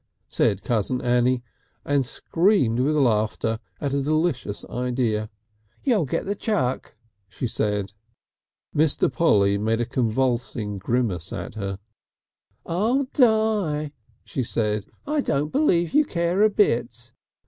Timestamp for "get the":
6.05-6.33